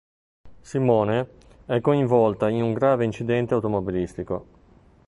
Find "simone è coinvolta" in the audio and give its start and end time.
0.61-2.49